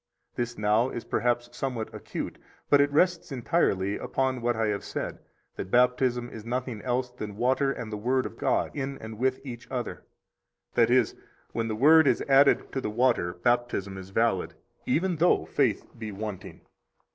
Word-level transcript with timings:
53 0.35 0.41
This 0.41 0.57
now 0.57 0.89
is 0.89 1.03
perhaps 1.03 1.55
somewhat 1.55 1.93
acute, 1.93 2.39
but 2.71 2.81
it 2.81 2.91
rests 2.91 3.31
entirely 3.31 3.99
upon 3.99 4.41
what 4.41 4.55
I 4.55 4.65
have 4.69 4.83
said, 4.83 5.19
that 5.57 5.69
Baptism 5.69 6.27
is 6.31 6.43
nothing 6.43 6.81
else 6.81 7.11
than 7.11 7.37
water 7.37 7.71
and 7.71 7.91
the 7.91 7.97
Word 7.97 8.25
of 8.25 8.35
God 8.35 8.71
in 8.75 8.97
and 8.97 9.19
with 9.19 9.45
each 9.45 9.69
other, 9.69 10.03
that 10.73 10.89
is, 10.89 11.13
when 11.51 11.67
the 11.67 11.75
Word 11.75 12.07
is 12.07 12.23
added 12.23 12.71
to 12.71 12.81
the 12.81 12.89
water, 12.89 13.35
Baptism 13.35 13.95
is 13.95 14.09
valid, 14.09 14.55
even 14.87 15.17
though 15.17 15.45
faith 15.45 15.85
be 15.95 16.11
wanting. 16.11 16.61